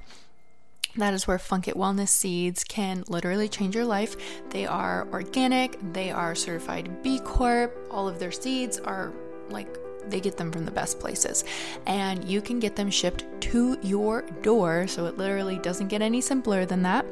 that 0.97 1.13
is 1.13 1.27
where 1.27 1.37
Funk 1.37 1.67
It 1.67 1.75
Wellness 1.75 2.07
seeds 2.07 2.63
can 2.63 3.03
literally 3.07 3.49
change 3.49 3.75
your 3.75 3.85
life. 3.85 4.15
They 4.49 4.65
are 4.65 5.07
organic, 5.11 5.77
they 5.93 6.09
are 6.09 6.35
certified 6.35 7.03
B 7.03 7.19
Corp, 7.19 7.75
all 7.91 8.07
of 8.07 8.19
their 8.19 8.31
seeds 8.31 8.79
are 8.79 9.11
like 9.49 9.77
they 10.09 10.19
get 10.19 10.37
them 10.37 10.51
from 10.51 10.65
the 10.65 10.71
best 10.71 10.99
places. 10.99 11.43
And 11.85 12.23
you 12.25 12.41
can 12.41 12.59
get 12.59 12.75
them 12.75 12.89
shipped 12.89 13.25
to 13.41 13.77
your 13.81 14.23
door. 14.41 14.87
So 14.87 15.05
it 15.05 15.17
literally 15.17 15.59
doesn't 15.59 15.87
get 15.87 16.01
any 16.01 16.21
simpler 16.21 16.65
than 16.65 16.83
that. 16.83 17.05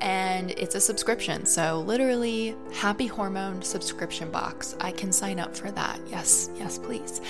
And 0.00 0.52
it's 0.52 0.76
a 0.76 0.80
subscription. 0.80 1.44
So, 1.44 1.80
literally, 1.80 2.54
Happy 2.72 3.08
Hormone 3.08 3.62
subscription 3.62 4.30
box. 4.30 4.76
I 4.80 4.92
can 4.92 5.10
sign 5.10 5.40
up 5.40 5.56
for 5.56 5.72
that. 5.72 5.98
Yes, 6.08 6.50
yes, 6.56 6.78
please. 6.78 7.20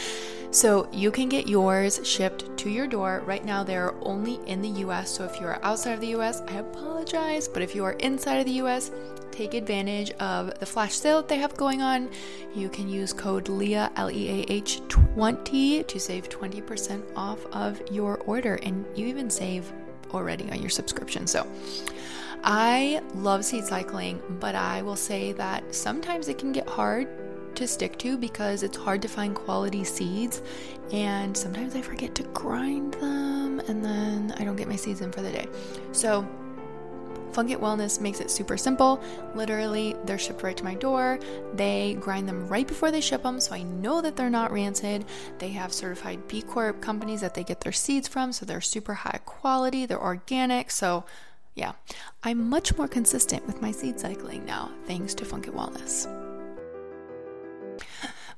So, 0.51 0.89
you 0.93 1.11
can 1.11 1.29
get 1.29 1.47
yours 1.47 2.01
shipped 2.05 2.57
to 2.59 2.71
your 2.71 2.87
door. 2.87 3.23
Right 3.27 3.45
now, 3.45 3.63
they're 3.63 3.95
only 4.03 4.41
in 4.47 4.63
the 4.63 4.81
US. 4.87 5.11
So, 5.11 5.25
if 5.25 5.39
you 5.41 5.47
are 5.47 5.63
outside 5.63 5.93
of 5.93 6.01
the 6.01 6.15
US, 6.17 6.41
I 6.49 6.55
apologize. 6.55 7.49
But 7.49 7.63
if 7.63 7.75
you 7.75 7.85
are 7.85 7.93
inside 7.93 8.37
of 8.37 8.47
the 8.47 8.63
US, 8.63 8.91
take 9.31 9.53
advantage 9.55 10.11
of 10.13 10.59
the 10.59 10.67
flash 10.67 10.95
sale 10.95 11.19
that 11.19 11.29
they 11.29 11.37
have 11.37 11.55
going 11.57 11.83
on. 11.83 12.09
You 12.55 12.69
can 12.69 12.89
use 12.89 13.13
code 13.13 13.49
LEAH, 13.49 13.91
L 13.97 14.11
E 14.11 14.29
A 14.29 14.53
H 14.53 14.81
20 14.89 15.85
to 15.85 16.01
save 16.01 16.29
20% 16.29 17.03
off 17.15 17.45
of 17.53 17.83
your 17.91 18.19
order. 18.21 18.55
And 18.63 18.87
you 18.97 19.07
even 19.07 19.29
save 19.29 19.71
already 20.13 20.51
on 20.51 20.61
your 20.61 20.71
subscription. 20.71 21.27
So 21.27 21.47
I 22.43 23.03
love 23.15 23.45
seed 23.45 23.65
cycling, 23.65 24.23
but 24.41 24.55
I 24.55 24.81
will 24.83 24.97
say 24.97 25.33
that 25.33 25.75
sometimes 25.75 26.29
it 26.29 26.39
can 26.39 26.53
get 26.53 26.67
hard 26.69 27.07
to 27.59 27.67
stick 27.67 27.99
to 27.99 28.17
because 28.17 28.63
it's 28.63 28.77
hard 28.77 29.03
to 29.03 29.09
find 29.09 29.35
quality 29.35 29.85
seeds 29.85 30.43
and 30.93 31.37
sometimes 31.37 31.75
I 31.75 31.83
forget 31.83 32.15
to 32.17 32.23
grind 32.25 32.95
them 32.95 33.61
and 33.69 33.85
then 33.85 34.35
I 34.39 34.45
don't 34.45 34.57
get 34.57 34.69
my 34.69 34.77
seeds 34.77 35.01
in 35.01 35.13
for 35.13 35.21
the 35.21 35.31
day. 35.31 35.47
So 35.93 36.27
Funk 37.33 37.51
It 37.51 37.61
Wellness 37.61 38.01
makes 38.01 38.21
it 38.21 38.31
super 38.31 38.57
simple. 38.57 39.03
Literally, 39.35 39.95
they're 40.05 40.19
shipped 40.19 40.43
right 40.43 40.57
to 40.57 40.65
my 40.65 40.75
door. 40.75 41.19
They 41.55 41.97
grind 42.01 42.29
them 42.29 42.49
right 42.49 42.67
before 42.67 42.91
they 42.91 43.01
ship 43.01 43.23
them, 43.23 43.41
so 43.41 43.55
I 43.55 43.63
know 43.63 44.01
that 44.01 44.17
they're 44.17 44.31
not 44.31 44.51
rancid. 44.51 45.05
They 45.39 45.51
have 45.51 45.73
certified 45.73 46.27
B 46.27 46.43
Corp 46.43 46.81
companies 46.81 47.21
that 47.21 47.35
they 47.35 47.45
get 47.45 47.61
their 47.61 47.73
seeds 47.73 48.09
from, 48.09 48.33
so 48.33 48.47
they're 48.47 48.61
super 48.61 48.95
high 48.95 49.21
quality, 49.25 49.87
they're 49.87 50.03
organic. 50.03 50.71
So, 50.71 51.05
yeah, 51.55 51.73
I'm 52.25 52.49
much 52.49 52.77
more 52.77 52.89
consistent 52.89 53.47
with 53.47 53.63
my 53.63 53.73
seed 53.73 54.01
cycling 54.01 54.45
now, 54.45 54.71
thanks 54.87 55.15
to 55.15 55.25
Funk 55.25 55.47
It 55.47 55.55
Wellness. 55.55 56.28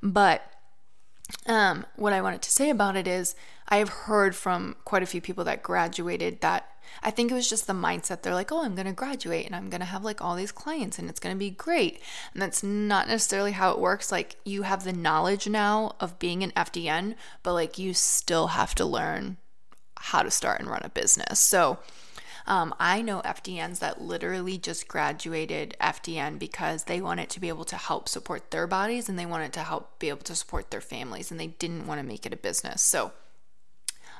But 0.02 0.42
um, 1.46 1.86
what 1.96 2.12
I 2.12 2.22
wanted 2.22 2.42
to 2.42 2.50
say 2.50 2.70
about 2.70 2.96
it 2.96 3.06
is, 3.06 3.34
I 3.68 3.76
have 3.76 3.88
heard 3.88 4.34
from 4.34 4.76
quite 4.84 5.02
a 5.02 5.06
few 5.06 5.20
people 5.20 5.44
that 5.44 5.62
graduated 5.62 6.40
that 6.40 6.66
I 7.02 7.10
think 7.10 7.30
it 7.30 7.34
was 7.34 7.48
just 7.48 7.66
the 7.66 7.72
mindset. 7.72 8.22
They're 8.22 8.34
like, 8.34 8.52
oh, 8.52 8.64
I'm 8.64 8.74
going 8.74 8.86
to 8.86 8.92
graduate 8.92 9.46
and 9.46 9.54
I'm 9.54 9.70
going 9.70 9.80
to 9.80 9.86
have 9.86 10.04
like 10.04 10.20
all 10.20 10.34
these 10.34 10.52
clients 10.52 10.98
and 10.98 11.08
it's 11.08 11.20
going 11.20 11.34
to 11.34 11.38
be 11.38 11.50
great. 11.50 12.00
And 12.32 12.42
that's 12.42 12.62
not 12.62 13.08
necessarily 13.08 13.52
how 13.52 13.70
it 13.70 13.78
works. 13.78 14.10
Like, 14.10 14.36
you 14.44 14.62
have 14.62 14.84
the 14.84 14.92
knowledge 14.92 15.48
now 15.48 15.94
of 16.00 16.18
being 16.18 16.42
an 16.42 16.52
FDN, 16.52 17.14
but 17.42 17.54
like, 17.54 17.78
you 17.78 17.94
still 17.94 18.48
have 18.48 18.74
to 18.76 18.84
learn 18.84 19.36
how 19.96 20.22
to 20.22 20.30
start 20.30 20.60
and 20.60 20.68
run 20.68 20.82
a 20.82 20.88
business. 20.88 21.38
So, 21.38 21.78
um, 22.46 22.74
I 22.78 23.02
know 23.02 23.22
FDNs 23.22 23.78
that 23.80 24.00
literally 24.00 24.58
just 24.58 24.88
graduated 24.88 25.76
FDN 25.80 26.38
because 26.38 26.84
they 26.84 27.00
wanted 27.00 27.30
to 27.30 27.40
be 27.40 27.48
able 27.48 27.64
to 27.66 27.76
help 27.76 28.08
support 28.08 28.50
their 28.50 28.66
bodies 28.66 29.08
and 29.08 29.18
they 29.18 29.26
wanted 29.26 29.52
to 29.54 29.60
help 29.60 29.98
be 29.98 30.08
able 30.08 30.22
to 30.22 30.34
support 30.34 30.70
their 30.70 30.80
families 30.80 31.30
and 31.30 31.38
they 31.38 31.48
didn't 31.48 31.86
want 31.86 32.00
to 32.00 32.06
make 32.06 32.26
it 32.26 32.32
a 32.32 32.36
business. 32.36 32.82
So, 32.82 33.12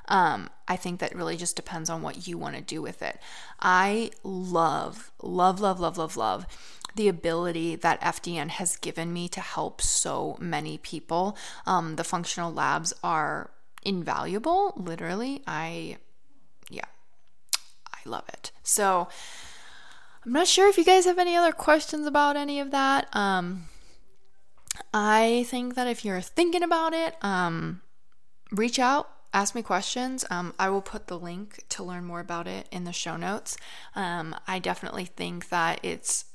um, 0.09 0.50
I 0.67 0.77
think 0.77 0.99
that 1.00 1.15
really 1.15 1.37
just 1.37 1.57
depends 1.57 1.89
on 1.89 2.03
what 2.03 2.27
you 2.27 2.37
want 2.37 2.57
to 2.57 2.62
do 2.62 2.83
with 2.83 3.00
it. 3.03 3.21
I 3.61 4.11
love, 4.25 5.12
love, 5.23 5.61
love, 5.61 5.79
love, 5.79 5.99
love, 5.99 6.17
love 6.17 6.47
the 6.97 7.09
ability 7.09 7.77
that 7.77 8.00
FDN 8.00 8.49
has 8.50 8.77
given 8.77 9.12
me 9.12 9.29
to 9.29 9.41
help 9.41 9.81
so 9.81 10.37
many 10.41 10.79
people. 10.79 11.37
Um, 11.67 11.97
the 11.97 12.05
functional 12.05 12.53
labs 12.53 12.93
are 13.03 13.50
invaluable, 13.83 14.75
literally. 14.77 15.43
I, 15.47 15.99
I 18.04 18.09
love 18.09 18.28
it. 18.28 18.50
So, 18.62 19.09
I'm 20.25 20.33
not 20.33 20.47
sure 20.49 20.69
if 20.69 20.76
you 20.76 20.85
guys 20.85 21.07
have 21.07 21.19
any 21.19 21.37
other 21.37 21.52
questions 21.52 22.07
about 22.07 22.37
any 22.37 22.61
of 22.61 22.71
that. 22.71 23.14
Um, 23.14 23.69
I 24.92 25.47
think 25.49 25.75
that 25.75 25.87
if 25.87 26.04
you're 26.04 26.21
thinking 26.21 26.62
about 26.62 26.92
it, 26.92 27.16
um, 27.23 27.80
reach 28.52 28.78
out 28.78 29.09
ask 29.33 29.54
me 29.54 29.62
questions. 29.62 30.25
Um, 30.30 30.54
I 30.59 30.71
will 30.71 30.83
put 30.83 31.07
the 31.07 31.19
link 31.19 31.64
to 31.71 31.85
learn 31.85 32.04
more 32.04 32.21
about 32.21 32.47
it 32.47 32.69
in 32.71 32.85
the 32.85 32.92
show 32.92 33.16
notes. 33.16 33.57
Um, 33.95 34.35
I 34.47 34.59
definitely 34.59 35.04
think 35.04 35.49
that 35.50 35.80
it's 35.83 36.26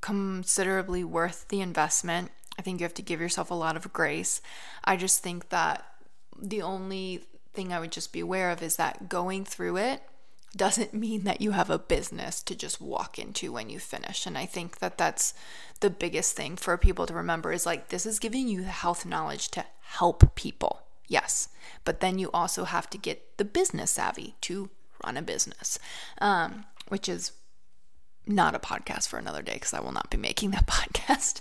considerably 0.00 1.04
worth 1.04 1.46
the 1.48 1.60
investment. 1.60 2.30
I 2.58 2.62
think 2.62 2.80
you 2.80 2.84
have 2.84 2.94
to 2.94 3.02
give 3.02 3.20
yourself 3.20 3.50
a 3.50 3.54
lot 3.54 3.76
of 3.76 3.92
grace. 3.92 4.40
I 4.84 4.96
just 4.96 5.22
think 5.22 5.48
that 5.48 5.84
the 6.40 6.62
only 6.62 7.24
thing 7.54 7.72
I 7.72 7.80
would 7.80 7.92
just 7.92 8.12
be 8.12 8.20
aware 8.20 8.50
of 8.50 8.62
is 8.62 8.76
that 8.76 9.08
going 9.08 9.44
through 9.44 9.76
it 9.78 10.02
doesn't 10.56 10.92
mean 10.92 11.24
that 11.24 11.40
you 11.40 11.52
have 11.52 11.70
a 11.70 11.78
business 11.78 12.42
to 12.42 12.54
just 12.54 12.80
walk 12.80 13.18
into 13.18 13.52
when 13.52 13.70
you 13.70 13.78
finish. 13.78 14.26
And 14.26 14.36
I 14.36 14.46
think 14.46 14.78
that 14.78 14.98
that's 14.98 15.34
the 15.80 15.90
biggest 15.90 16.36
thing 16.36 16.56
for 16.56 16.76
people 16.76 17.06
to 17.06 17.14
remember 17.14 17.52
is 17.52 17.66
like 17.66 17.88
this 17.88 18.06
is 18.06 18.18
giving 18.18 18.48
you 18.48 18.62
the 18.62 18.68
health 18.68 19.06
knowledge 19.06 19.48
to 19.52 19.64
help 19.80 20.34
people 20.34 20.82
Yes. 21.12 21.50
But 21.84 22.00
then 22.00 22.18
you 22.18 22.30
also 22.32 22.64
have 22.64 22.88
to 22.88 22.96
get 22.96 23.36
the 23.36 23.44
business 23.44 23.90
savvy 23.90 24.34
to 24.42 24.70
run 25.04 25.18
a 25.18 25.22
business, 25.22 25.78
um, 26.22 26.64
which 26.88 27.06
is 27.06 27.32
not 28.26 28.54
a 28.54 28.58
podcast 28.58 29.08
for 29.08 29.18
another 29.18 29.42
day 29.42 29.54
because 29.54 29.74
I 29.74 29.80
will 29.80 29.92
not 29.92 30.10
be 30.10 30.16
making 30.16 30.50
that 30.52 30.66
podcast. 30.66 31.40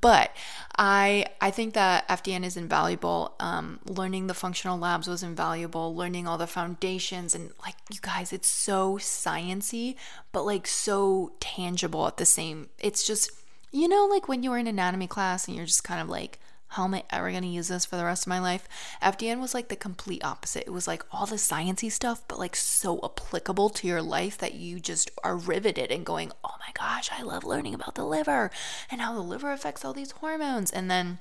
But 0.00 0.34
I 0.76 1.26
I 1.40 1.50
think 1.50 1.74
that 1.74 2.08
FDN 2.08 2.44
is 2.44 2.56
invaluable. 2.56 3.34
Um, 3.40 3.80
learning 3.84 4.26
the 4.26 4.34
functional 4.34 4.78
labs 4.78 5.08
was 5.08 5.22
invaluable. 5.22 5.94
Learning 5.94 6.26
all 6.26 6.38
the 6.38 6.46
foundations 6.46 7.34
and 7.34 7.50
like 7.62 7.76
you 7.92 8.00
guys, 8.00 8.32
it's 8.32 8.48
so 8.48 8.96
sciency, 8.96 9.96
but 10.32 10.44
like 10.44 10.66
so 10.66 11.32
tangible 11.40 12.06
at 12.06 12.16
the 12.16 12.26
same. 12.26 12.68
It's 12.78 13.06
just 13.06 13.30
you 13.72 13.88
know 13.88 14.06
like 14.06 14.28
when 14.28 14.42
you 14.42 14.50
were 14.50 14.58
in 14.58 14.66
anatomy 14.66 15.06
class 15.06 15.46
and 15.46 15.56
you're 15.56 15.66
just 15.66 15.84
kind 15.84 16.00
of 16.00 16.08
like 16.08 16.38
how 16.68 16.84
am 16.84 16.94
I 16.94 17.04
ever 17.10 17.30
going 17.30 17.42
to 17.42 17.48
use 17.48 17.68
this 17.68 17.84
for 17.84 17.96
the 17.96 18.04
rest 18.04 18.24
of 18.24 18.30
my 18.30 18.40
life? 18.40 18.68
FDN 19.02 19.40
was 19.40 19.54
like 19.54 19.68
the 19.68 19.76
complete 19.76 20.24
opposite. 20.24 20.64
It 20.66 20.72
was 20.72 20.86
like 20.86 21.02
all 21.12 21.26
the 21.26 21.36
sciencey 21.36 21.90
stuff, 21.90 22.22
but 22.28 22.38
like 22.38 22.56
so 22.56 23.00
applicable 23.04 23.70
to 23.70 23.86
your 23.86 24.02
life 24.02 24.38
that 24.38 24.54
you 24.54 24.80
just 24.80 25.10
are 25.22 25.36
riveted 25.36 25.90
and 25.90 26.04
going, 26.04 26.32
oh 26.44 26.54
my 26.60 26.72
gosh, 26.74 27.10
I 27.12 27.22
love 27.22 27.44
learning 27.44 27.74
about 27.74 27.94
the 27.94 28.04
liver 28.04 28.50
and 28.90 29.00
how 29.00 29.14
the 29.14 29.20
liver 29.20 29.52
affects 29.52 29.84
all 29.84 29.92
these 29.92 30.10
hormones. 30.12 30.70
And 30.70 30.90
then 30.90 31.18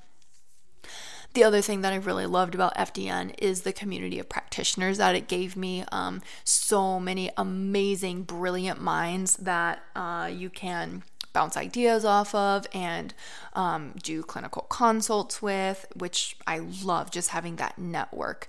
the 1.36 1.44
other 1.44 1.62
thing 1.62 1.82
that 1.82 1.92
I 1.92 1.98
really 1.98 2.26
loved 2.26 2.56
about 2.56 2.76
FDN 2.76 3.36
is 3.38 3.62
the 3.62 3.74
community 3.74 4.20
of 4.20 4.30
practitioners 4.30 4.98
that 5.00 5.16
it 5.16 5.28
gave 5.28 5.58
me. 5.58 5.84
Um, 5.92 6.22
so 6.46 6.98
many 6.98 7.30
amazing, 7.36 8.24
brilliant 8.24 8.82
minds 8.82 9.36
that 9.38 9.84
uh, 9.96 10.32
you 10.34 10.50
can 10.50 11.04
bounce 11.36 11.58
ideas 11.58 12.06
off 12.06 12.34
of 12.34 12.66
and 12.74 13.14
um, 13.54 13.94
do 14.02 14.24
clinical 14.24 14.64
consults 14.70 15.42
with, 15.42 15.86
which 15.94 16.38
I 16.48 16.60
love 16.84 17.12
just 17.12 17.30
having 17.30 17.58
that 17.58 17.78
network. 17.78 18.48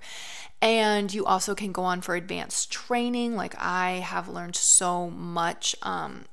And 0.61 1.13
you 1.13 1.25
also 1.25 1.53
can 1.53 1.73
go 1.73 1.83
on 1.83 2.01
for 2.01 2.15
advanced 2.15 2.71
training. 2.71 3.35
Like 3.35 3.55
I 3.59 3.91
have 4.03 4.29
learned 4.29 4.55
so 4.55 5.09
much. 5.09 5.75
Um, 5.83 6.25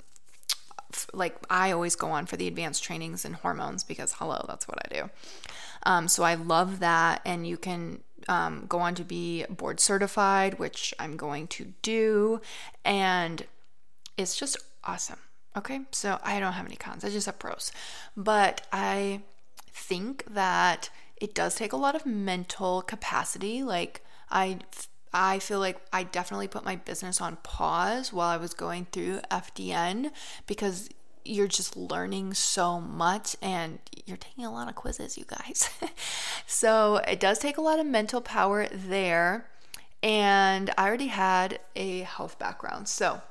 like 1.12 1.37
I 1.50 1.73
always 1.73 1.96
go 1.96 2.11
on 2.11 2.26
for 2.26 2.37
the 2.37 2.46
advanced 2.46 2.84
trainings 2.84 3.25
in 3.25 3.32
hormones 3.32 3.82
because 3.82 4.12
hello, 4.12 4.44
that's 4.46 4.68
what 4.68 4.78
I 4.84 5.00
do. 5.00 5.11
Um, 5.82 6.06
so 6.06 6.23
I 6.23 6.34
love 6.34 6.78
that, 6.78 7.20
and 7.26 7.46
you 7.46 7.56
can 7.56 8.00
um, 8.28 8.64
go 8.68 8.78
on 8.78 8.94
to 8.94 9.04
be 9.04 9.44
board 9.50 9.80
certified, 9.80 10.58
which 10.61 10.94
I'm 11.00 11.16
going 11.16 11.49
to 11.49 11.75
do, 11.82 12.40
and 12.84 13.44
it's 14.16 14.37
just 14.38 14.56
awesome. 14.84 15.18
Okay, 15.56 15.80
so 15.92 16.18
I 16.23 16.40
don't 16.40 16.54
have 16.54 16.66
any 16.66 16.76
cons, 16.76 17.04
I 17.04 17.11
just 17.11 17.26
have 17.26 17.38
pros. 17.38 17.70
But 18.16 18.66
I 18.73 19.23
think 19.73 20.25
that 20.32 20.90
it 21.16 21.34
does 21.34 21.54
take 21.54 21.73
a 21.73 21.76
lot 21.76 21.94
of 21.94 22.04
mental 22.04 22.82
capacity. 22.82 23.62
Like, 23.62 24.02
I 24.30 24.58
I 25.12 25.38
feel 25.38 25.61
like 25.61 25.80
I 25.92 26.02
definitely 26.02 26.49
put 26.49 26.64
my 26.64 26.75
business 26.75 27.20
on 27.20 27.37
pause 27.44 28.12
while 28.12 28.28
I 28.28 28.37
was 28.37 28.52
going 28.52 28.88
through 28.90 29.20
FDN 29.30 30.11
because 30.49 30.88
you're 31.25 31.46
just 31.46 31.76
learning 31.76 32.34
so 32.34 32.80
much 32.80 33.37
and 33.40 33.78
you're 34.06 34.16
taking 34.16 34.44
a 34.44 34.52
lot 34.52 34.68
of 34.68 34.75
quizzes, 34.75 35.16
you 35.16 35.25
guys. 35.25 35.70
so 36.46 36.96
it 37.08 37.20
does 37.20 37.38
take 37.38 37.56
a 37.58 37.62
lot 37.62 37.78
of 37.78 37.87
mental 37.87 38.20
power 38.20 38.66
there. 38.73 39.46
And 40.02 40.70
I 40.76 40.87
already 40.87 41.06
had 41.06 41.61
a 41.76 42.00
health 42.00 42.38
background. 42.38 42.88
So 42.88 43.23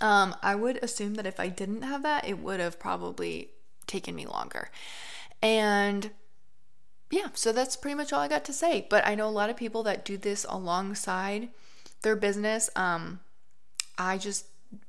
um, 0.00 0.34
I 0.42 0.54
would 0.54 0.82
assume 0.82 1.14
that 1.14 1.26
if 1.26 1.40
I 1.40 1.48
didn't 1.48 1.82
have 1.82 2.02
that, 2.02 2.26
it 2.26 2.38
would 2.38 2.60
have 2.60 2.78
probably 2.78 3.50
taken 3.86 4.14
me 4.14 4.26
longer. 4.26 4.70
And 5.42 6.10
yeah, 7.10 7.28
so 7.34 7.52
that's 7.52 7.76
pretty 7.76 7.94
much 7.94 8.12
all 8.12 8.20
I 8.20 8.28
got 8.28 8.44
to 8.46 8.52
say. 8.52 8.86
But 8.88 9.06
I 9.06 9.14
know 9.14 9.28
a 9.28 9.30
lot 9.30 9.50
of 9.50 9.56
people 9.56 9.82
that 9.84 10.04
do 10.04 10.16
this 10.16 10.44
alongside 10.48 11.48
their 12.02 12.16
business. 12.16 12.68
Um, 12.76 13.20
I 13.98 14.18
just 14.18 14.46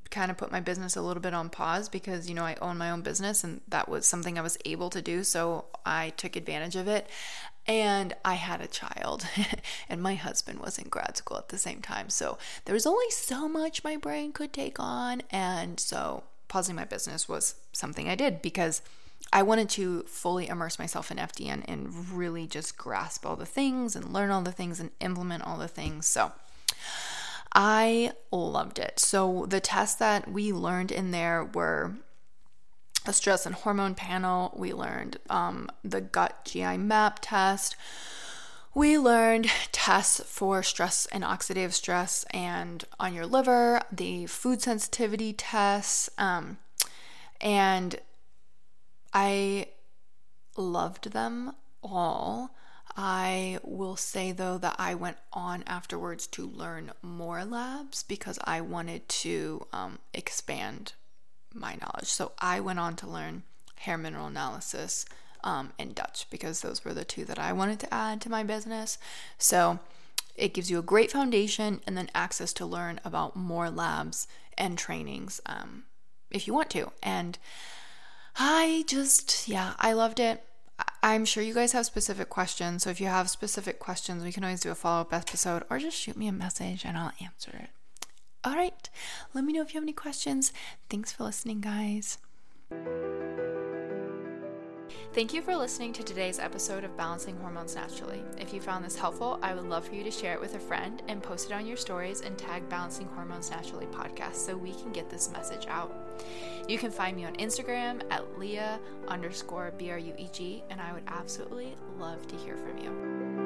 kind 0.10 0.32
of 0.32 0.38
put 0.38 0.52
my 0.52 0.60
business 0.60 0.96
a 0.96 1.02
little 1.02 1.22
bit 1.22 1.34
on 1.34 1.50
pause 1.50 1.90
because 1.90 2.30
you 2.30 2.36
know 2.36 2.46
I 2.46 2.56
own 2.62 2.78
my 2.78 2.92
own 2.92 3.02
business 3.02 3.44
and 3.44 3.62
that 3.68 3.90
was 3.90 4.08
something 4.08 4.38
I 4.38 4.42
was 4.42 4.58
able 4.64 4.90
to 4.92 5.02
do 5.02 5.24
so 5.24 5.66
I 5.86 6.12
took 6.12 6.38
advantage 6.38 6.78
of 6.78 6.88
it 6.88 7.10
and 7.68 8.16
I 8.24 8.36
had 8.36 8.62
a 8.62 8.68
child 8.68 9.26
and 9.90 10.02
my 10.02 10.16
husband 10.16 10.60
was 10.60 10.78
in 10.78 10.90
grad 10.90 11.18
school 11.18 11.38
at 11.38 11.50
the 11.50 11.58
same 11.58 11.82
time 11.82 12.10
so 12.10 12.38
there 12.66 12.74
was 12.74 12.86
only 12.86 13.10
so 13.10 13.48
much 13.48 13.84
my 13.84 13.98
brain 13.98 14.32
could 14.32 14.54
take 14.54 14.80
on 14.80 15.22
and 15.30 15.80
so 15.80 16.24
pausing 16.48 16.76
my 16.76 16.86
business 16.86 17.28
was 17.28 17.56
something 17.74 18.08
I 18.08 18.16
did 18.16 18.42
because 18.42 18.82
I 19.34 19.44
wanted 19.44 19.70
to 19.70 20.04
fully 20.04 20.48
immerse 20.48 20.80
myself 20.80 21.12
in 21.12 21.18
FDN 21.18 21.66
and 21.68 22.10
really 22.12 22.48
just 22.48 22.78
grasp 22.78 23.26
all 23.26 23.36
the 23.36 23.46
things 23.46 23.96
and 23.96 24.14
learn 24.14 24.30
all 24.30 24.42
the 24.42 24.52
things 24.52 24.80
and 24.80 24.92
implement 25.02 25.44
all 25.44 25.58
the 25.58 25.68
things. 25.68 26.08
So 26.08 26.32
I 27.54 28.14
loved 28.32 28.80
it. 28.80 29.00
So 29.00 29.46
the 29.50 29.60
tests 29.60 29.96
that 29.96 30.32
we 30.32 30.54
learned 30.54 30.92
in 30.92 31.12
there 31.12 31.44
were 31.44 31.94
a 33.08 33.14
stress 33.14 33.46
and 33.46 33.56
hormone 33.56 33.96
panel. 33.96 34.54
We 34.56 34.74
learned 34.74 35.18
um, 35.30 35.70
the 35.84 36.02
gut 36.02 36.46
GI 36.46 36.78
map 36.78 37.20
test. 37.22 37.76
We 38.74 39.00
learned 39.00 39.50
tests 39.72 40.22
for 40.26 40.62
stress 40.62 41.08
and 41.12 41.24
oxidative 41.24 41.74
stress 41.74 42.26
and 42.32 42.84
on 43.00 43.14
your 43.14 43.26
liver, 43.26 43.82
the 43.92 44.28
food 44.28 44.62
sensitivity 44.62 45.34
tests, 45.34 46.10
um, 46.18 46.58
and 47.42 48.00
I 49.14 49.70
loved 50.56 51.12
them 51.12 51.54
all. 51.82 52.52
I 52.96 53.60
will 53.64 53.96
say 53.96 54.32
though 54.32 54.58
that 54.58 54.76
I 54.80 54.96
went 54.96 55.18
on 55.32 55.64
afterwards 55.68 56.26
to 56.28 56.48
learn 56.48 56.92
more 57.02 57.46
labs 57.46 58.04
because 58.04 58.40
I 58.44 58.62
wanted 58.62 59.08
to 59.10 59.68
um, 59.72 60.00
expand 60.14 60.94
my 61.60 61.78
knowledge. 61.82 62.08
So 62.08 62.32
I 62.40 62.60
went 62.60 62.80
on 62.80 62.96
to 62.98 63.08
learn 63.08 63.44
hair 63.76 63.98
mineral 63.98 64.28
analysis 64.28 65.06
um, 65.44 65.72
and 65.78 65.96
Dutch 65.96 66.26
because 66.30 66.62
those 66.62 66.84
were 66.84 66.94
the 66.94 67.06
two 67.06 67.26
that 67.26 67.40
I 67.40 67.54
wanted 67.54 67.80
to 67.82 67.94
add 67.94 68.22
to 68.22 68.30
my 68.30 68.44
business. 68.44 68.98
So 69.38 69.80
it 70.36 70.54
gives 70.54 70.70
you 70.70 70.80
a 70.80 70.84
great 70.84 71.12
foundation 71.12 71.82
and 71.88 71.98
then 71.98 72.10
access 72.14 72.54
to 72.54 72.66
learn 72.66 73.00
about 73.04 73.36
more 73.36 73.70
labs 73.70 74.28
and 74.58 74.78
trainings 74.78 75.42
um, 75.46 75.84
if 76.32 76.48
you 76.48 76.54
want 76.54 76.70
to. 76.72 76.92
And 77.02 77.38
I 78.38 78.84
just, 78.88 79.48
yeah, 79.48 79.74
I 79.80 79.94
loved 79.94 80.20
it. 80.20 80.44
I'm 81.02 81.26
sure 81.26 81.42
you 81.42 81.54
guys 81.54 81.72
have 81.72 81.86
specific 81.86 82.30
questions. 82.30 82.84
So 82.84 82.90
if 82.90 83.02
you 83.02 83.08
have 83.08 83.30
specific 83.30 83.80
questions, 83.80 84.24
we 84.24 84.32
can 84.32 84.44
always 84.44 84.62
do 84.62 84.72
a 84.72 84.76
follow 84.76 85.02
up 85.02 85.14
episode 85.14 85.64
or 85.70 85.80
just 85.80 85.98
shoot 85.98 86.18
me 86.18 86.28
a 86.28 86.32
message 86.32 86.86
and 86.86 86.98
I'll 86.98 87.14
answer 87.22 87.52
it. 87.54 87.70
All 88.48 88.56
right. 88.56 88.90
Let 89.34 89.44
me 89.44 89.52
know 89.52 89.62
if 89.62 89.74
you 89.74 89.78
have 89.78 89.84
any 89.84 89.92
questions. 89.92 90.54
Thanks 90.90 91.12
for 91.12 91.26
listening, 91.26 91.60
guys. 91.60 92.18
Thank 95.12 95.34
you 95.34 95.42
for 95.42 95.54
listening 95.54 95.92
to 95.92 96.04
today's 96.04 96.40
episode 96.40 96.86
of 96.86 96.96
Balancing 96.96 97.36
Hormones 97.36 97.76
Naturally. 97.76 98.24
If 98.40 98.54
you 98.54 98.62
found 98.62 98.86
this 98.86 98.96
helpful, 98.96 99.38
I 99.44 99.54
would 99.54 99.66
love 99.66 99.86
for 99.90 99.96
you 99.96 100.04
to 100.06 100.12
share 100.12 100.34
it 100.34 100.40
with 100.40 100.56
a 100.56 100.60
friend 100.60 101.04
and 101.10 101.22
post 101.22 101.52
it 101.52 101.54
on 101.54 101.66
your 101.66 101.76
stories 101.76 102.22
and 102.22 102.38
tag 102.38 102.70
Balancing 102.70 103.08
Hormones 103.08 103.52
Naturally 103.52 103.88
podcast 103.88 104.36
so 104.36 104.56
we 104.56 104.72
can 104.72 104.94
get 104.94 105.10
this 105.10 105.30
message 105.30 105.66
out. 105.68 105.94
You 106.70 106.78
can 106.78 106.90
find 106.90 107.18
me 107.18 107.26
on 107.26 107.36
Instagram 107.36 108.02
at 108.10 108.40
Leah 108.40 108.80
underscore 109.10 109.74
B 109.78 109.92
R 109.92 109.98
U 109.98 110.14
E 110.18 110.30
G, 110.32 110.64
and 110.70 110.80
I 110.80 110.94
would 110.94 111.04
absolutely 111.08 111.76
love 112.00 112.26
to 112.30 112.38
hear 112.38 112.56
from 112.56 112.78
you. 112.78 113.37